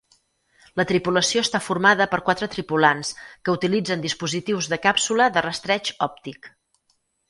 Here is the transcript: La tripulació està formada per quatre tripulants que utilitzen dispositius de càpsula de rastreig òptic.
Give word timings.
La 0.79 0.85
tripulació 0.91 1.43
està 1.47 1.61
formada 1.65 2.07
per 2.15 2.21
quatre 2.31 2.49
tripulants 2.57 3.13
que 3.27 3.57
utilitzen 3.61 4.09
dispositius 4.09 4.75
de 4.75 4.83
càpsula 4.91 5.33
de 5.39 5.49
rastreig 5.51 5.97
òptic. 6.13 6.55